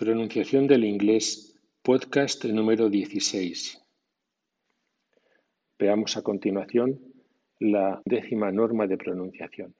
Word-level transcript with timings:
Pronunciación 0.00 0.66
del 0.66 0.84
inglés, 0.84 1.60
podcast 1.82 2.46
número 2.46 2.88
16. 2.88 3.82
Veamos 5.78 6.16
a 6.16 6.22
continuación 6.22 6.98
la 7.58 8.00
décima 8.06 8.50
norma 8.50 8.86
de 8.86 8.96
pronunciación. 8.96 9.74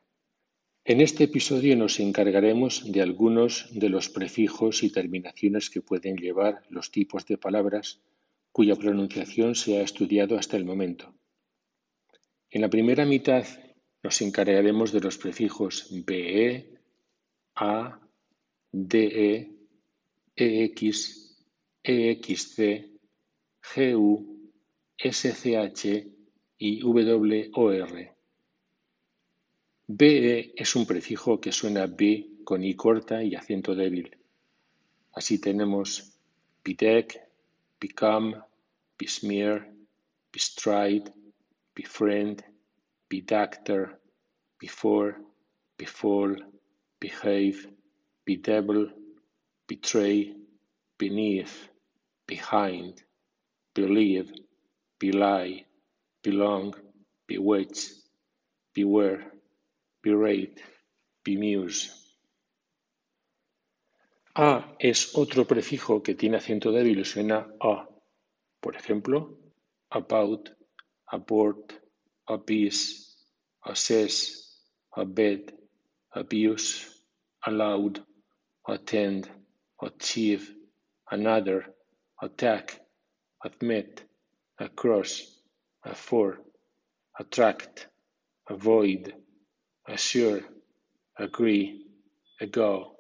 En 0.84 1.00
este 1.00 1.24
episodio 1.24 1.74
nos 1.74 1.98
encargaremos 2.00 2.92
de 2.92 3.00
algunos 3.00 3.70
de 3.72 3.88
los 3.88 4.10
prefijos 4.10 4.82
y 4.82 4.92
terminaciones 4.92 5.70
que 5.70 5.80
pueden 5.80 6.18
llevar 6.18 6.64
los 6.68 6.90
tipos 6.90 7.24
de 7.24 7.38
palabras 7.38 8.02
cuya 8.52 8.76
pronunciación 8.76 9.54
se 9.54 9.78
ha 9.78 9.82
estudiado 9.82 10.36
hasta 10.36 10.58
el 10.58 10.66
momento. 10.66 11.14
En 12.50 12.60
la 12.60 12.68
primera 12.68 13.06
mitad 13.06 13.46
nos 14.02 14.20
encargaremos 14.20 14.92
de 14.92 15.00
los 15.00 15.16
prefijos 15.16 15.88
BE, 16.04 16.74
A, 17.54 17.98
DE, 18.70 19.59
EX, 20.42 21.36
EXC, 21.82 22.88
GU, 23.76 24.50
SCH 24.96 26.06
y 26.56 26.82
WOR. 26.82 28.16
BE 29.86 30.54
es 30.56 30.76
un 30.76 30.86
prefijo 30.86 31.38
que 31.38 31.52
suena 31.52 31.86
B 31.86 32.38
con 32.42 32.64
I 32.64 32.74
corta 32.74 33.22
y 33.22 33.34
acento 33.34 33.74
débil. 33.74 34.16
Así 35.12 35.38
tenemos 35.38 36.18
BDEC, 36.64 37.20
become, 37.78 38.40
besmear, 38.98 39.70
bestride, 40.32 41.12
befriend, 41.74 42.42
bedoctor, 43.10 44.00
before, 44.58 45.16
befall, 45.76 46.46
behave, 46.98 47.76
bedevil, 48.24 48.99
betray, 49.70 50.34
beneath, 50.98 51.68
behind, 52.26 53.00
believe, 53.72 54.32
belie, 54.98 55.64
belong, 56.24 56.74
bewitch, 57.28 57.92
beware, 58.74 59.30
berate, 60.02 60.60
bemuse. 61.24 61.92
A 64.34 64.74
es 64.80 65.12
otro 65.14 65.44
prefijo 65.44 66.02
que 66.02 66.16
tiene 66.16 66.38
acento 66.38 66.72
débil 66.72 66.98
y 66.98 67.04
suena 67.04 67.46
a. 67.60 67.88
Por 68.60 68.74
ejemplo, 68.74 69.38
about, 69.90 70.50
abort, 71.06 71.72
abyss, 72.26 73.24
assess, 73.62 74.66
abet, 74.96 75.54
abuse, 76.10 76.88
allowed, 77.42 78.04
attend, 78.66 79.39
achieve, 79.82 80.54
another, 81.10 81.74
attack, 82.20 82.80
admit, 83.44 84.02
across, 84.58 85.42
afford, 85.84 86.38
attract, 87.18 87.88
avoid, 88.48 89.14
assure, 89.86 90.42
agree, 91.18 91.86
ago. 92.40 92.96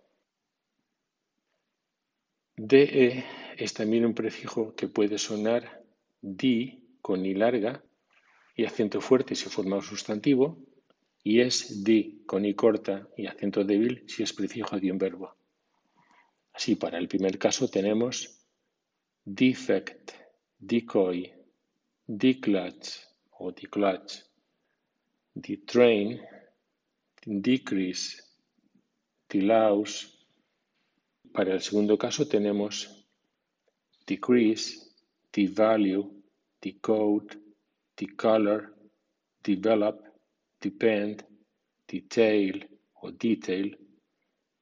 DE 2.56 3.24
es 3.56 3.74
también 3.74 4.04
un 4.04 4.14
prefijo 4.14 4.74
que 4.74 4.88
puede 4.88 5.18
sonar 5.18 5.82
di 6.20 6.96
con 7.00 7.24
i 7.24 7.34
larga 7.34 7.82
y 8.54 8.64
acento 8.64 9.00
fuerte 9.00 9.34
si 9.34 9.48
forma 9.48 9.76
un 9.76 9.82
sustantivo 9.82 10.58
y 11.22 11.40
es 11.40 11.82
di 11.82 12.22
con 12.26 12.44
i 12.44 12.54
corta 12.54 13.08
y 13.16 13.26
acento 13.26 13.64
débil 13.64 14.04
si 14.06 14.22
es 14.22 14.32
prefijo 14.32 14.78
de 14.78 14.92
un 14.92 14.98
verbo. 14.98 15.39
Así, 16.52 16.76
para 16.76 16.98
el 16.98 17.08
primer 17.08 17.38
caso 17.38 17.68
tenemos 17.68 18.46
defect, 19.24 20.12
decoy, 20.58 21.32
declutch 22.06 22.98
o 23.38 23.52
declutch, 23.52 24.22
detrain, 25.34 26.20
decrease, 27.24 28.22
delouse. 29.28 30.08
Para 31.32 31.54
el 31.54 31.60
segundo 31.60 31.96
caso 31.96 32.26
tenemos 32.26 33.06
decrease, 34.06 34.90
devalue, 35.32 36.10
decode, 36.60 37.38
decolor, 37.96 38.74
develop, 39.42 40.04
depend, 40.60 41.24
detail 41.86 42.68
o 43.02 43.12
detail, 43.12 43.78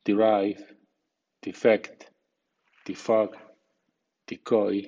derive, 0.04 0.77
defect, 1.48 2.10
defog, 2.84 3.30
decoy, 4.26 4.86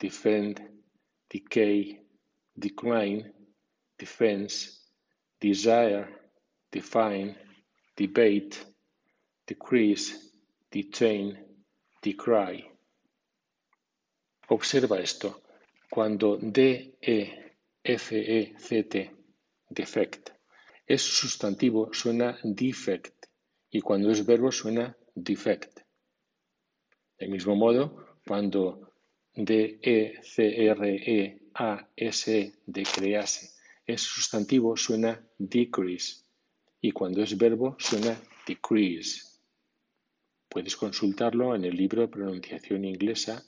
defend, 0.00 0.60
decay, 1.30 2.00
decline, 2.58 3.32
defense, 3.96 4.80
desire, 5.40 6.08
define, 6.72 7.36
debate, 7.96 8.64
decrease, 9.46 10.06
detain, 10.72 11.38
decry. 12.02 12.64
Observa 14.48 14.98
esto. 14.98 15.40
Cuando 15.88 16.36
D, 16.36 16.96
E, 17.00 17.18
F, 17.84 18.16
E, 18.16 18.54
C, 18.58 18.82
T, 18.82 19.10
defect, 19.70 20.30
es 20.84 21.02
sustantivo 21.02 21.94
suena 21.94 22.36
defect 22.42 23.26
y 23.70 23.80
cuando 23.80 24.10
es 24.10 24.26
verbo 24.26 24.50
suena 24.50 24.96
defect. 25.14 25.81
Del 27.18 27.30
mismo 27.30 27.54
modo, 27.54 28.18
cuando 28.26 28.92
D, 29.34 29.78
E, 29.82 30.20
E, 30.36 31.38
A, 31.54 31.88
S, 31.96 32.52
de 32.66 32.82
crease 32.82 33.50
es 33.86 34.00
sustantivo 34.02 34.76
suena 34.76 35.20
decrease 35.38 36.24
y 36.80 36.92
cuando 36.92 37.22
es 37.22 37.36
verbo 37.36 37.76
suena 37.78 38.20
decrease. 38.46 39.32
Puedes 40.48 40.76
consultarlo 40.76 41.54
en 41.54 41.64
el 41.64 41.76
libro 41.76 42.10
Pronunciación 42.10 42.84
Inglesa, 42.84 43.42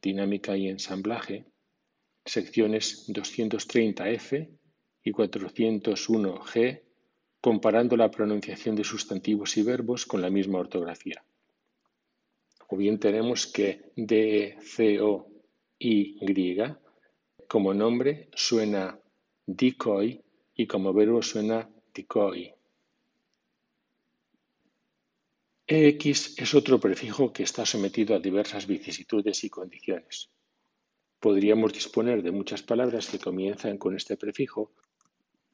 Dinámica 0.00 0.56
y 0.56 0.68
Ensamblaje, 0.68 1.44
secciones 2.24 3.08
230F 3.08 4.48
y 5.02 5.12
401G, 5.12 6.82
comparando 7.40 7.96
la 7.96 8.10
pronunciación 8.10 8.76
de 8.76 8.84
sustantivos 8.84 9.56
y 9.56 9.62
verbos 9.62 10.06
con 10.06 10.22
la 10.22 10.30
misma 10.30 10.58
ortografía. 10.58 11.22
Bien 12.78 13.00
tenemos 13.00 13.48
que 13.48 13.90
D, 13.96 14.56
C, 14.60 15.00
O, 15.00 15.26
Y 15.80 16.16
como 17.48 17.74
nombre 17.74 18.28
suena 18.36 18.96
decoy 19.44 20.22
y 20.54 20.64
como 20.68 20.92
verbo 20.92 21.20
suena 21.20 21.68
decoy. 21.92 22.54
EX 25.66 26.38
es 26.38 26.54
otro 26.54 26.78
prefijo 26.78 27.32
que 27.32 27.42
está 27.42 27.66
sometido 27.66 28.14
a 28.14 28.20
diversas 28.20 28.68
vicisitudes 28.68 29.42
y 29.42 29.50
condiciones. 29.50 30.30
Podríamos 31.18 31.72
disponer 31.72 32.22
de 32.22 32.30
muchas 32.30 32.62
palabras 32.62 33.08
que 33.08 33.18
comienzan 33.18 33.76
con 33.76 33.96
este 33.96 34.16
prefijo, 34.16 34.70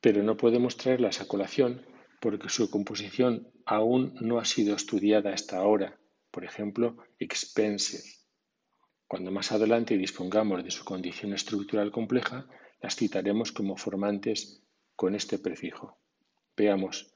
pero 0.03 0.23
no 0.23 0.37
podemos 0.37 0.77
traerlas 0.77 1.23
a 1.23 1.27
colación 1.27 1.87
porque 2.21 2.51
su 2.51 2.69
composición 2.69 3.51
aún 3.65 4.15
no 4.21 4.39
ha 4.39 4.45
sido 4.45 4.77
estudiada 4.77 5.33
hasta 5.33 5.57
ahora. 5.57 5.99
Por 6.34 6.45
ejemplo, 6.45 6.97
expensive. 7.21 8.03
Cuando 9.06 9.31
más 9.31 9.53
adelante 9.53 9.97
dispongamos 9.97 10.65
de 10.65 10.72
su 10.72 10.84
condición 10.84 11.33
estructural 11.33 11.93
compleja, 11.93 12.49
las 12.83 12.97
citaremos 12.97 13.53
como 13.53 13.77
formantes 13.77 14.61
con 14.97 15.15
este 15.15 15.39
prefijo. 15.39 15.97
Veamos. 16.56 17.15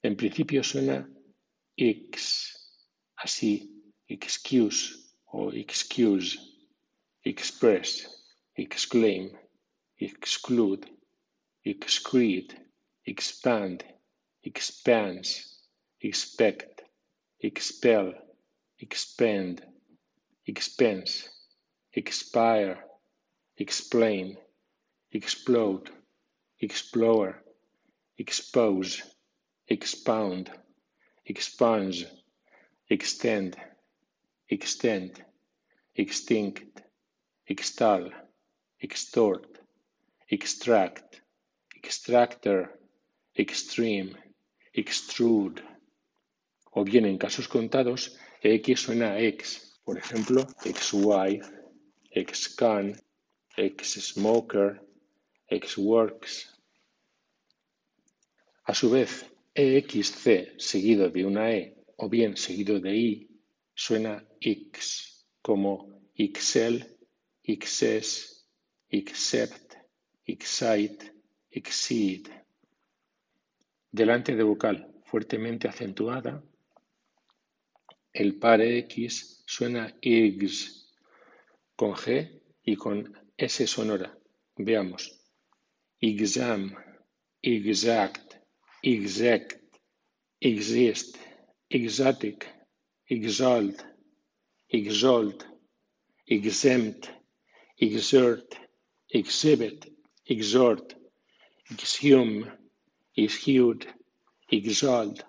En 0.00 0.16
principio 0.16 0.64
suena 0.64 1.06
X, 1.76 2.24
así, 3.16 3.92
excuse 4.06 5.14
o 5.26 5.52
excuse, 5.52 6.38
express, 7.22 7.92
exclaim, 8.54 9.30
exclude, 9.98 10.88
excrete, 11.64 12.72
expand, 13.04 13.84
expanse, 14.40 15.68
expect, 16.00 16.80
expel, 17.40 18.27
expand, 18.78 19.64
expense, 20.46 21.28
expire, 21.92 22.78
explain, 23.56 24.36
explode, 25.12 25.90
explore, 26.60 27.42
expose, 28.18 29.02
expound 29.68 30.50
expunge, 31.28 32.06
extend, 32.88 33.54
extend, 34.48 35.22
extinct, 35.94 36.82
extol, 37.46 38.10
extort, 38.80 39.46
extract, 40.30 41.20
extractor, 41.76 42.70
extreme, 43.36 44.16
extrude. 44.72 45.62
O 46.72 46.84
bien 46.84 47.04
en 47.04 47.18
casos 47.18 47.46
contados 47.46 48.16
X 48.42 48.80
suena 48.80 49.18
X, 49.18 49.80
por 49.84 49.98
ejemplo, 49.98 50.46
ex-wife, 50.64 51.50
ex-can, 52.10 53.00
ex-smoker, 53.56 54.80
ex-works. 55.48 56.54
A 58.64 58.74
su 58.74 58.90
vez, 58.90 59.26
EXC 59.54 60.58
seguido 60.58 61.08
de 61.08 61.24
una 61.24 61.50
E 61.50 61.76
o 61.96 62.08
bien 62.08 62.36
seguido 62.36 62.78
de 62.78 62.96
I 62.96 63.28
suena 63.74 64.24
X, 64.40 65.26
como 65.42 66.00
Excel, 66.14 66.98
XS, 67.42 68.46
Except, 68.90 69.74
Excite, 70.26 71.12
Exceed. 71.50 72.28
Delante 73.90 74.36
de 74.36 74.42
vocal 74.42 74.94
fuertemente 75.04 75.68
acentuada, 75.68 76.42
el 78.18 78.34
par 78.34 78.60
X 78.60 79.44
suena 79.46 79.94
IGS 80.00 80.92
con 81.76 81.92
G 81.94 82.42
y 82.64 82.74
con 82.74 83.12
S 83.36 83.64
sonora. 83.68 84.18
Veamos. 84.56 85.02
Exam, 86.00 86.74
exact, 87.40 88.34
exact, 88.82 89.62
exist, 90.40 91.16
exotic, 91.70 92.44
exalt, 93.06 93.84
exalt, 94.68 95.44
exempt, 96.26 97.10
exert, 97.76 98.52
exhibit, 99.10 99.86
exhort, 100.24 100.94
exhume, 101.70 102.50
exude, 103.14 103.86
exalt. 104.50 105.22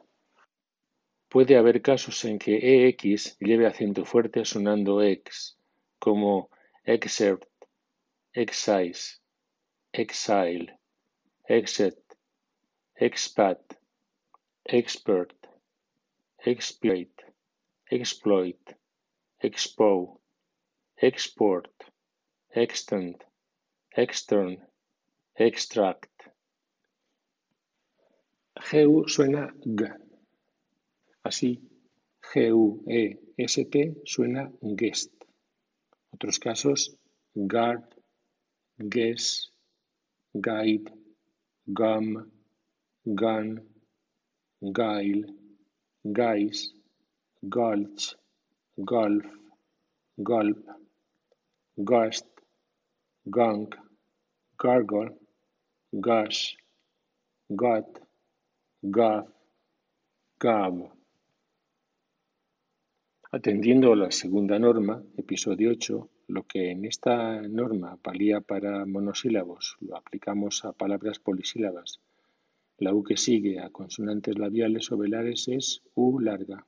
Puede 1.30 1.58
haber 1.58 1.84
casos 1.84 2.26
en 2.26 2.40
que 2.40 2.88
EX 2.88 3.38
lleve 3.40 3.68
acento 3.68 4.04
fuerte 4.04 4.44
sonando 4.46 5.04
ex, 5.04 5.60
como 6.00 6.50
excerpt, 6.84 7.48
excise, 8.34 9.20
exile, 9.94 10.80
exit, 11.48 12.00
expat, 12.96 13.60
expert, 14.66 15.36
exploit, 16.40 17.14
exploit, 17.92 18.76
expo, 19.40 20.20
export, 20.98 21.72
extend, 22.50 23.24
extern, 23.92 24.68
extract. 25.36 26.12
GU 28.56 29.08
suena 29.08 29.54
G. 29.64 30.09
Así, 31.24 31.60
G-U-E-S-T 32.34 33.74
suena 34.06 34.52
guest. 34.62 35.12
Otros 36.14 36.40
casos, 36.40 36.96
guard, 37.36 37.84
guess, 38.78 39.52
guide, 40.34 40.92
gum, 41.66 42.32
gun, 43.04 43.62
guile, 44.62 45.26
guys, 46.04 46.74
gulch, 47.42 48.16
golf, 48.78 49.26
gulp, 50.18 50.66
gust, 51.78 52.28
gunk, 53.26 53.76
gargle, 54.58 55.18
gush, 55.92 56.56
gut, 57.50 58.00
guff, 58.82 59.28
gab. 60.40 60.99
Atendiendo 63.32 63.94
a 63.94 63.96
la 63.96 64.10
segunda 64.10 64.58
norma, 64.58 65.04
episodio 65.16 65.70
8, 65.70 66.10
lo 66.30 66.48
que 66.48 66.72
en 66.72 66.86
esta 66.86 67.40
norma 67.44 68.00
valía 68.04 68.42
para 68.42 68.88
monosílabos 68.88 69.78
lo 69.82 69.96
aplicamos 69.98 70.66
a 70.66 70.72
palabras 70.72 71.20
polisílabas. 71.20 72.00
La 72.80 72.92
U 72.92 73.04
que 73.04 73.18
sigue 73.18 73.60
a 73.60 73.70
consonantes 73.70 74.36
labiales 74.40 74.92
o 74.92 74.98
velares 74.98 75.48
es 75.48 75.84
U 75.94 76.20
larga. 76.20 76.66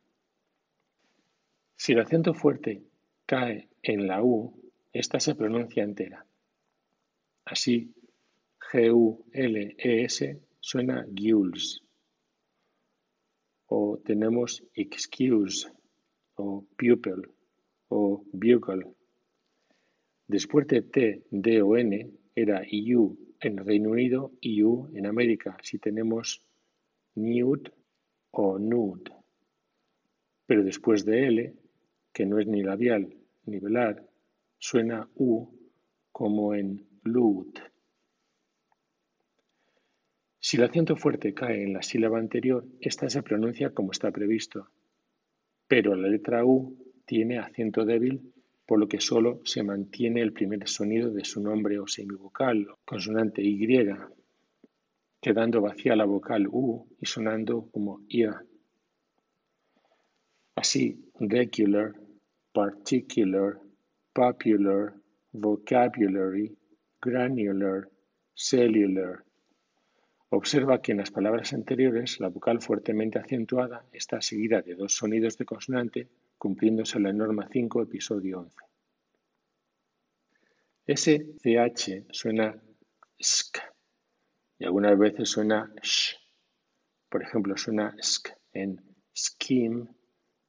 Si 1.76 1.94
el 1.94 2.02
acento 2.02 2.36
fuerte 2.36 2.84
cae 3.26 3.68
en 3.82 4.06
la 4.06 4.22
U, 4.22 4.54
esta 4.94 5.20
se 5.20 5.34
pronuncia 5.34 5.84
entera. 5.84 6.28
Así, 7.44 7.92
G-U-L-E-S 8.72 10.40
suena 10.60 11.08
gules. 11.10 11.82
O 13.66 13.98
tenemos 14.06 14.64
excuse 14.76 15.81
o 16.42 16.66
pupil 16.78 17.22
o 17.90 18.24
bugle. 18.32 18.86
Después 20.28 20.68
de 20.68 20.82
T, 20.82 21.24
D 21.30 21.62
o 21.62 21.78
N 21.78 21.94
era 22.36 22.64
IU 22.68 23.18
en 23.40 23.58
Reino 23.58 23.90
Unido 23.90 24.32
y 24.40 24.64
U 24.64 24.90
en 24.94 25.06
América 25.06 25.58
si 25.62 25.78
tenemos 25.78 26.46
nude 27.16 27.72
o 28.32 28.58
nude. 28.58 29.12
Pero 30.46 30.64
después 30.64 31.06
de 31.06 31.28
L, 31.28 31.54
que 32.14 32.26
no 32.26 32.40
es 32.40 32.48
ni 32.48 32.64
labial 32.64 33.14
ni 33.46 33.60
velar, 33.60 34.08
suena 34.58 35.10
U 35.16 35.50
como 36.12 36.54
en 36.54 36.88
lud. 37.04 37.54
Si 40.40 40.58
el 40.58 40.64
acento 40.64 40.96
fuerte 40.96 41.34
cae 41.34 41.64
en 41.64 41.74
la 41.74 41.84
sílaba 41.84 42.20
anterior, 42.20 42.66
esta 42.80 43.10
se 43.10 43.22
pronuncia 43.22 43.74
como 43.74 43.92
está 43.92 44.12
previsto, 44.12 44.70
pero 45.72 45.96
la 45.96 46.10
letra 46.10 46.44
U 46.44 46.76
tiene 47.06 47.40
acento 47.40 47.86
débil, 47.86 48.34
por 48.66 48.78
lo 48.78 48.90
que 48.90 49.00
solo 49.00 49.40
se 49.46 49.64
mantiene 49.64 50.20
el 50.20 50.34
primer 50.34 50.68
sonido 50.68 51.12
de 51.12 51.24
su 51.24 51.42
nombre 51.42 51.80
o 51.80 51.88
semivocal, 51.88 52.68
consonante 52.84 53.42
Y, 53.42 53.58
quedando 55.22 55.62
vacía 55.62 55.96
la 55.96 56.04
vocal 56.04 56.50
U 56.52 56.90
y 57.00 57.06
sonando 57.06 57.70
como 57.72 58.02
IA. 58.10 58.44
Así, 60.56 61.10
regular, 61.22 61.94
particular, 62.52 63.58
popular, 64.12 64.94
vocabulary, 65.32 66.54
granular, 67.02 67.88
cellular, 68.34 69.24
Observa 70.34 70.82
que 70.82 70.94
en 70.94 71.00
las 71.00 71.12
palabras 71.12 71.52
anteriores 71.52 72.22
la 72.22 72.30
vocal 72.30 72.62
fuertemente 72.62 73.20
acentuada 73.20 73.86
está 73.92 74.22
seguida 74.22 74.62
de 74.62 74.76
dos 74.76 74.96
sonidos 74.96 75.38
de 75.38 75.44
consonante, 75.44 76.08
cumpliéndose 76.38 77.02
la 77.02 77.12
norma 77.12 77.50
5, 77.52 77.82
episodio 77.82 78.40
11. 78.40 78.56
SCH 80.88 82.06
suena 82.12 82.58
sk 83.20 83.60
y 84.58 84.64
algunas 84.64 84.98
veces 84.98 85.30
suena 85.30 85.70
sh. 85.82 86.16
Por 87.10 87.24
ejemplo, 87.24 87.58
suena 87.58 87.94
sk 88.02 88.30
en 88.54 88.82
scheme, 89.14 89.86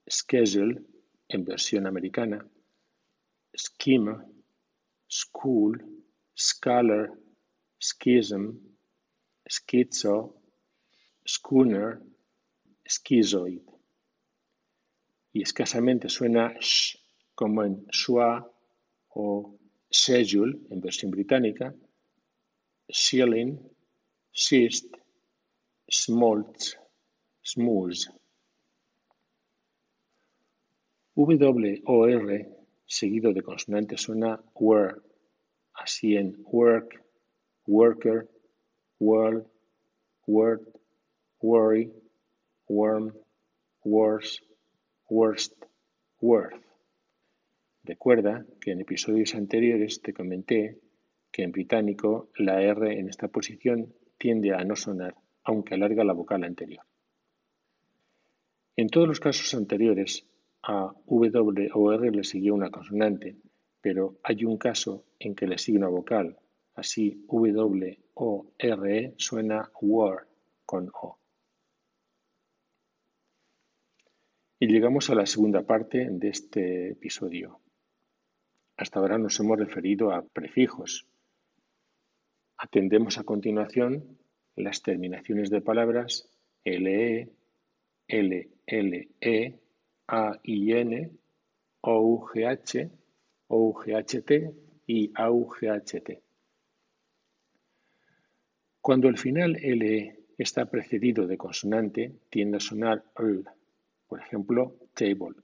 schedule 0.08 0.80
en 1.26 1.44
versión 1.44 1.88
americana, 1.88 2.48
schema, 3.52 4.24
school, 5.08 5.84
scholar, 6.36 7.10
schism, 7.80 8.71
schizo, 9.46 10.34
schooner, 11.24 12.00
schizoid. 12.84 13.62
Y 15.32 15.42
escasamente 15.42 16.08
suena 16.08 16.54
sh 16.60 16.98
como 17.34 17.64
en 17.64 17.86
schwa 17.90 18.46
o 19.14 19.58
schedule 19.90 20.58
en 20.70 20.80
versión 20.80 21.10
británica, 21.10 21.74
shilling, 22.88 23.58
schist, 24.32 24.94
smoltz, 25.88 26.76
smooth. 27.42 27.98
W 31.14 31.82
o 31.86 32.06
R 32.06 32.48
seguido 32.86 33.32
de 33.32 33.42
consonante 33.42 33.96
suena 33.96 34.40
were, 34.54 35.00
así 35.74 36.16
en 36.16 36.36
work, 36.44 37.02
worker, 37.66 38.28
world, 39.02 39.44
word, 40.26 40.60
worry, 41.40 41.90
worm, 42.68 43.12
worse, 43.84 44.40
worst, 45.08 45.54
worth. 46.20 46.62
Recuerda 47.82 48.46
que 48.60 48.70
en 48.70 48.80
episodios 48.80 49.34
anteriores 49.34 50.00
te 50.02 50.12
comenté 50.12 50.78
que 51.32 51.42
en 51.42 51.50
británico 51.50 52.28
la 52.36 52.62
R 52.62 52.96
en 52.96 53.08
esta 53.08 53.26
posición 53.26 53.92
tiende 54.18 54.54
a 54.54 54.62
no 54.62 54.76
sonar, 54.76 55.16
aunque 55.42 55.74
alarga 55.74 56.04
la 56.04 56.12
vocal 56.12 56.44
anterior. 56.44 56.84
En 58.76 58.88
todos 58.88 59.08
los 59.08 59.18
casos 59.18 59.52
anteriores, 59.54 60.28
a 60.62 60.94
W 61.06 61.70
o 61.74 61.92
R 61.92 62.10
le 62.12 62.22
siguió 62.22 62.54
una 62.54 62.70
consonante, 62.70 63.34
pero 63.80 64.18
hay 64.22 64.44
un 64.44 64.58
caso 64.58 65.04
en 65.18 65.34
que 65.34 65.48
le 65.48 65.58
sigue 65.58 65.78
una 65.78 65.88
vocal, 65.88 66.38
así 66.74 67.24
W 67.28 67.98
o 68.14 68.46
R 68.58 69.14
suena 69.16 69.70
war 69.80 70.26
con 70.64 70.90
O. 71.00 71.18
Y 74.58 74.68
llegamos 74.68 75.10
a 75.10 75.14
la 75.14 75.26
segunda 75.26 75.62
parte 75.62 76.08
de 76.10 76.28
este 76.28 76.90
episodio. 76.90 77.60
Hasta 78.76 79.00
ahora 79.00 79.18
nos 79.18 79.38
hemos 79.40 79.58
referido 79.58 80.12
a 80.12 80.22
prefijos. 80.22 81.06
Atendemos 82.56 83.18
a 83.18 83.24
continuación 83.24 84.18
las 84.54 84.82
terminaciones 84.82 85.50
de 85.50 85.62
palabras 85.62 86.30
LE, 86.64 87.32
LLE, 88.08 89.60
AIN, 90.06 91.18
OUGH, 91.80 92.90
OUGHT 93.48 94.30
y 94.86 95.12
AUGHT. 95.14 96.31
Cuando 98.82 99.08
el 99.08 99.16
final 99.16 99.52
LE 99.62 100.16
está 100.36 100.66
precedido 100.66 101.28
de 101.28 101.38
consonante, 101.38 102.16
tiende 102.30 102.56
a 102.56 102.60
sonar 102.60 103.04
L, 103.16 103.44
por 104.08 104.18
ejemplo, 104.18 104.74
table, 104.92 105.36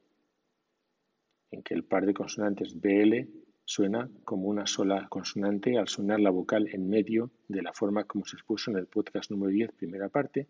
en 1.52 1.62
que 1.62 1.74
el 1.74 1.84
par 1.84 2.04
de 2.04 2.14
consonantes 2.14 2.74
BL 2.80 3.28
suena 3.64 4.10
como 4.24 4.48
una 4.48 4.66
sola 4.66 5.06
consonante 5.08 5.78
al 5.78 5.86
sonar 5.86 6.18
la 6.18 6.30
vocal 6.30 6.68
en 6.72 6.88
medio 6.88 7.30
de 7.46 7.62
la 7.62 7.72
forma 7.72 8.02
como 8.02 8.24
se 8.24 8.34
expuso 8.34 8.72
en 8.72 8.78
el 8.78 8.88
podcast 8.88 9.30
número 9.30 9.52
10, 9.52 9.70
primera 9.70 10.08
parte, 10.08 10.48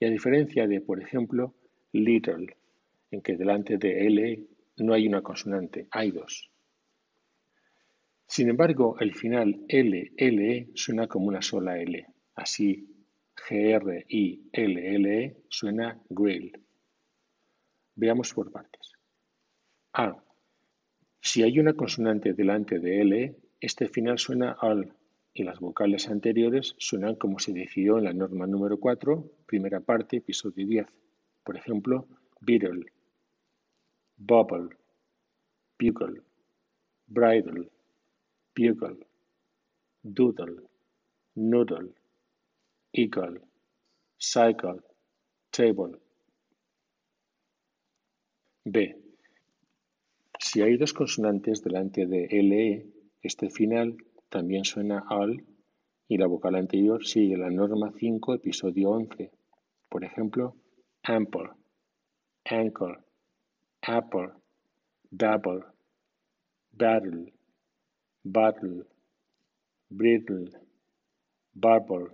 y 0.00 0.06
a 0.06 0.10
diferencia 0.10 0.66
de, 0.66 0.80
por 0.80 1.00
ejemplo, 1.00 1.54
little, 1.92 2.56
en 3.12 3.22
que 3.22 3.36
delante 3.36 3.78
de 3.78 4.04
L 4.08 4.48
no 4.78 4.94
hay 4.94 5.06
una 5.06 5.22
consonante, 5.22 5.86
hay 5.92 6.10
dos. 6.10 6.50
Sin 8.36 8.48
embargo, 8.48 8.96
el 8.98 9.14
final 9.14 9.64
L, 9.68 10.12
LE 10.16 10.68
suena 10.74 11.06
como 11.06 11.28
una 11.28 11.40
sola 11.40 11.78
L. 11.78 12.04
Así, 12.34 12.84
G-R, 13.36 14.06
I, 14.08 14.48
L, 14.50 14.96
L, 14.96 15.24
E 15.24 15.36
suena 15.48 16.02
grill. 16.08 16.50
Veamos 17.94 18.34
por 18.34 18.50
partes. 18.50 18.94
A. 19.92 20.20
Si 21.20 21.44
hay 21.44 21.60
una 21.60 21.74
consonante 21.74 22.32
delante 22.32 22.80
de 22.80 23.02
L, 23.02 23.36
este 23.60 23.86
final 23.86 24.18
suena 24.18 24.56
al 24.60 24.92
y 25.32 25.44
las 25.44 25.60
vocales 25.60 26.08
anteriores 26.08 26.74
suenan 26.76 27.14
como 27.14 27.38
se 27.38 27.52
decidió 27.52 27.98
en 27.98 28.04
la 28.04 28.12
norma 28.12 28.48
número 28.48 28.80
4, 28.80 29.30
primera 29.46 29.78
parte, 29.78 30.16
episodio 30.16 30.66
10. 30.66 30.86
Por 31.44 31.56
ejemplo, 31.56 32.08
beetle, 32.40 32.86
bubble, 34.16 34.76
bugle, 35.78 36.20
bridle, 37.06 37.70
bugle, 38.54 39.06
doodle, 40.02 40.62
noodle, 41.34 41.92
eagle, 42.92 43.40
cycle, 44.18 44.80
table. 45.50 45.98
B. 48.64 48.96
Si 50.38 50.62
hay 50.62 50.76
dos 50.76 50.92
consonantes 50.92 51.62
delante 51.62 52.06
de 52.06 52.28
LE, 52.30 52.86
este 53.22 53.50
final 53.50 53.96
también 54.28 54.64
suena 54.64 55.04
al 55.08 55.44
y 56.08 56.16
la 56.18 56.26
vocal 56.26 56.54
anterior 56.54 57.04
sigue 57.04 57.36
la 57.36 57.50
norma 57.50 57.92
5, 57.96 58.34
episodio 58.34 58.90
11. 58.90 59.30
Por 59.88 60.04
ejemplo, 60.04 60.56
ample, 61.02 61.50
ankle, 62.44 62.98
apple, 63.82 64.32
babble, 65.10 65.64
battle, 66.72 67.32
battle, 68.24 68.84
brittle, 69.90 70.46
barble, 71.54 72.08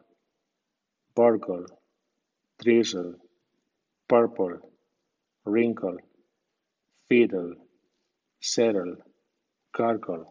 burgle, 1.14 1.66
drizzle, 2.58 3.14
purple, 4.08 4.58
wrinkle, 5.44 5.98
fiddle, 7.08 7.54
settle, 8.40 8.96
gargle. 9.72 10.26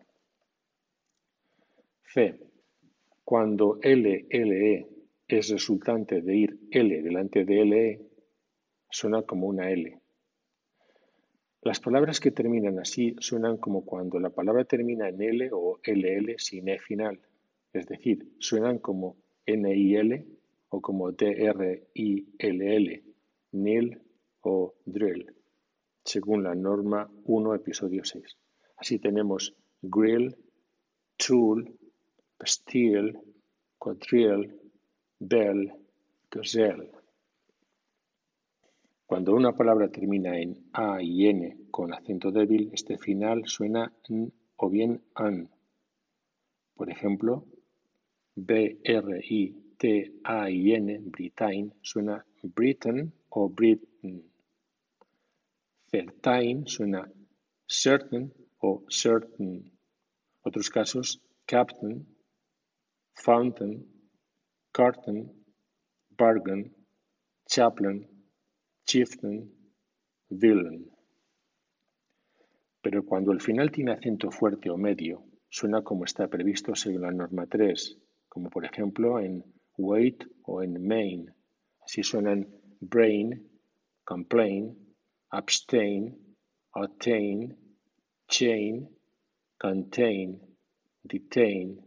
C. 2.14 2.38
Cuando 3.24 3.80
LLE 3.82 4.88
es 5.28 5.50
resultante 5.50 6.22
de 6.22 6.36
ir 6.36 6.60
L 6.72 7.02
delante 7.02 7.46
de 7.46 7.66
LE, 7.66 8.02
suena 8.90 9.22
como 9.22 9.48
una 9.48 9.70
L. 9.72 9.99
Las 11.62 11.82
palabras 11.82 12.22
que 12.22 12.32
terminan 12.32 12.80
así 12.80 13.16
suenan 13.20 13.58
como 13.58 13.84
cuando 13.84 14.18
la 14.18 14.30
palabra 14.30 14.64
termina 14.64 15.10
en 15.10 15.22
L 15.22 15.50
o 15.52 15.80
LL 15.84 16.36
sin 16.38 16.70
E 16.70 16.80
final, 16.80 17.20
es 17.74 17.86
decir, 17.86 18.26
suenan 18.40 18.80
como 18.80 19.18
NIL 19.46 20.26
o 20.70 20.80
como 20.82 21.12
DRILL, 21.12 21.84
NIL 23.52 24.02
o 24.42 24.76
drill, 24.86 25.36
según 26.06 26.44
la 26.44 26.56
norma 26.56 27.12
1, 27.26 27.56
episodio 27.56 28.06
6. 28.06 28.38
Así 28.78 29.00
tenemos 29.00 29.54
grill, 29.82 30.36
tool, 31.18 31.78
Bastille, 32.40 33.20
quadrille, 33.78 34.56
belle, 35.20 35.74
gazelle. 36.32 36.90
Cuando 39.10 39.34
una 39.34 39.54
palabra 39.54 39.90
termina 39.90 40.38
en 40.40 40.70
A 40.72 41.02
y 41.02 41.26
N 41.30 41.58
con 41.72 41.92
acento 41.92 42.32
débil, 42.32 42.70
este 42.74 43.00
final 43.00 43.42
suena 43.48 43.92
N 44.08 44.32
o 44.56 44.70
bien 44.70 45.04
AN. 45.16 45.50
Por 46.76 46.92
ejemplo, 46.92 47.48
B-R-I-T-A-I-N, 48.36 49.00
Britain, 51.06 51.74
suena 51.82 52.24
Britain 52.44 53.12
o 53.30 53.50
Britain. 53.50 54.32
Certain 55.88 56.68
suena 56.68 57.12
certain 57.66 58.32
o 58.60 58.86
certain. 58.90 59.72
Otros 60.44 60.70
casos, 60.70 61.20
captain, 61.48 62.06
fountain, 63.16 63.88
carton, 64.72 65.34
bargain, 66.12 66.72
chaplain, 67.48 68.19
chieftain, 68.90 69.48
villain. 70.32 70.90
Pero 72.82 73.06
cuando 73.06 73.32
el 73.32 73.40
final 73.40 73.70
tiene 73.70 73.92
acento 73.92 74.32
fuerte 74.32 74.72
o 74.72 74.78
medio, 74.78 75.24
suena 75.48 75.84
como 75.84 76.06
está 76.06 76.28
previsto 76.28 76.74
según 76.74 77.04
la 77.04 77.12
norma 77.12 77.46
3, 77.46 78.00
como 78.28 78.50
por 78.50 78.66
ejemplo 78.66 79.20
en 79.20 79.44
wait 79.78 80.24
o 80.42 80.64
en 80.64 80.88
main. 80.88 81.32
Así 81.86 82.02
suenan 82.02 82.48
brain, 82.80 83.48
complain, 84.06 84.76
abstain, 85.30 86.18
attain, 86.74 87.56
chain, 88.28 88.90
contain, 89.60 90.42
detain, 91.04 91.80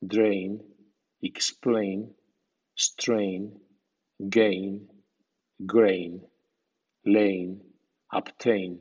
drain, 0.00 0.62
explain, 1.20 2.16
strain, 2.74 3.62
gain, 4.18 4.91
grain, 5.64 6.20
lane, 7.04 7.62
obtain, 8.10 8.80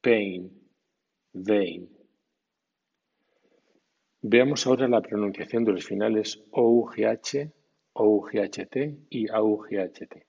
pain, 0.00 0.50
vain. 1.32 1.88
Veamos 4.22 4.66
ahora 4.66 4.86
la 4.86 5.02
pronunciación 5.02 5.64
de 5.64 5.72
los 5.72 5.84
finales 5.84 6.40
OUGH, 6.52 7.50
OUGHT 7.94 8.76
y 9.10 9.28
AUGHT. 9.28 10.24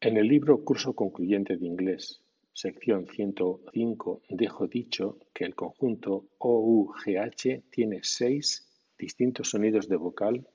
En 0.00 0.16
el 0.16 0.26
libro 0.26 0.64
Curso 0.64 0.94
Concluyente 0.94 1.56
de 1.56 1.66
Inglés, 1.66 2.22
sección 2.54 3.06
105 3.06 4.22
dejo 4.30 4.66
dicho 4.68 5.18
que 5.34 5.44
el 5.44 5.54
conjunto 5.54 6.28
OUGH 6.38 7.64
tiene 7.70 8.00
seis 8.02 8.66
distintos 8.98 9.50
sonidos 9.50 9.86
de 9.88 9.96
vocal, 9.96 10.48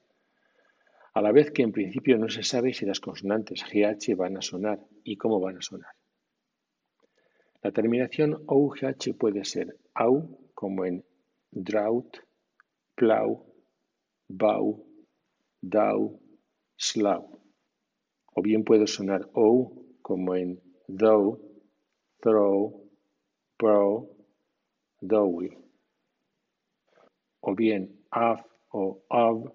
a 1.13 1.21
la 1.21 1.31
vez 1.31 1.51
que 1.51 1.63
en 1.63 1.71
principio 1.71 2.17
no 2.17 2.29
se 2.29 2.43
sabe 2.43 2.73
si 2.73 2.85
las 2.85 2.99
consonantes 2.99 3.63
GH 3.63 4.15
van 4.15 4.37
a 4.37 4.41
sonar 4.41 4.79
y 5.03 5.17
cómo 5.17 5.39
van 5.39 5.57
a 5.57 5.61
sonar. 5.61 5.93
La 7.61 7.71
terminación 7.71 8.43
OUGH 8.47 9.13
puede 9.17 9.43
ser 9.45 9.77
AU, 9.93 10.49
como 10.53 10.85
en 10.85 11.05
drought, 11.51 12.17
plow, 12.95 13.45
bow, 14.27 14.85
dow, 15.61 16.19
slow, 16.77 17.41
o 18.33 18.41
bien 18.41 18.63
puede 18.63 18.87
sonar 18.87 19.29
OU, 19.33 19.97
como 20.01 20.35
en 20.35 20.61
though, 20.87 21.39
throw, 22.21 22.89
pro, 23.57 24.09
doughy. 25.01 25.49
O 27.41 27.55
bien 27.55 28.05
of 28.11 28.41
o 28.71 29.03
of, 29.09 29.51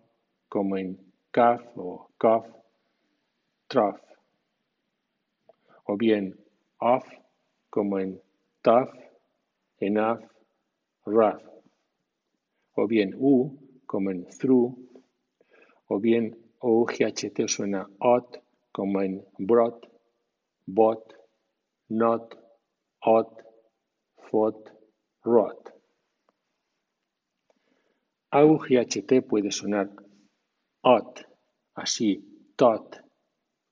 como 0.49 0.77
en 0.77 1.06
o 1.39 2.09
trough. 3.69 4.01
O 5.87 5.97
bien 5.97 6.35
off, 6.81 7.07
como 7.71 7.99
en 7.99 8.21
tough, 8.63 8.91
enough, 9.81 10.23
rough. 11.05 11.43
O 12.77 12.87
bien 12.87 13.15
u, 13.19 13.57
como 13.87 14.11
en 14.11 14.27
through. 14.27 14.75
O 15.89 15.99
bien 16.01 16.37
OGHT 16.61 17.49
suena 17.49 17.87
odd, 18.01 18.39
como 18.73 19.03
en 19.03 19.25
brought, 19.39 19.87
bot, 20.67 21.15
not, 21.89 22.35
ot, 23.05 23.43
fot, 24.31 24.73
rot. 25.25 25.73
AUGHT 28.33 29.23
puede 29.29 29.53
sonar 29.53 29.89
ot, 30.83 31.26
así, 31.77 32.25
tot, 32.57 32.97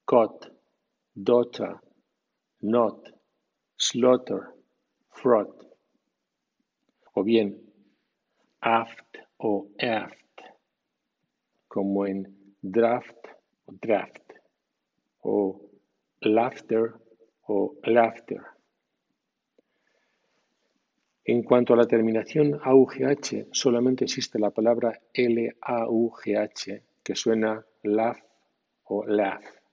cot, 0.05 0.53
dota, 1.15 1.81
not, 2.61 3.09
slaughter, 3.77 4.55
fraught, 5.11 5.65
o 7.15 7.23
bien 7.23 7.61
aft 8.61 9.19
o 9.39 9.69
aft, 9.79 10.41
como 11.69 12.07
en 12.07 12.27
draft 12.63 13.27
o 13.67 13.73
draft, 13.81 14.33
o 15.23 15.71
laughter 16.21 16.95
o 17.49 17.77
laughter. 17.85 18.43
En 21.27 21.43
cuanto 21.43 21.73
a 21.73 21.77
la 21.77 21.87
terminación 21.87 22.61
AUGH, 22.63 23.49
solamente 23.51 24.05
existe 24.05 24.39
la 24.39 24.51
palabra 24.51 25.01
LAUGH, 25.15 26.83
que 27.03 27.15
suena 27.15 27.65
laugh 27.85 28.21
o 28.91 29.05
laugh. 29.07 29.64